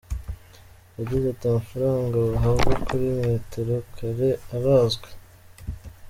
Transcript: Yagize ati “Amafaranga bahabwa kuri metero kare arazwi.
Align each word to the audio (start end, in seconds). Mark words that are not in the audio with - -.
Yagize 0.97 1.25
ati 1.29 1.43
“Amafaranga 1.47 2.15
bahabwa 2.29 2.73
kuri 2.87 3.07
metero 3.21 3.75
kare 3.95 4.29
arazwi. 4.55 5.09